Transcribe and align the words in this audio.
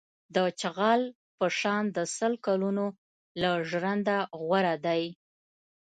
د 0.35 0.37
چغال 0.59 1.01
په 1.37 1.45
شان 1.59 1.83
د 1.95 1.97
سل 2.15 2.33
کلونو 2.45 2.85
له 3.41 3.51
ژونده 3.69 4.17
غوره 4.41 4.75
دی. 4.85 5.03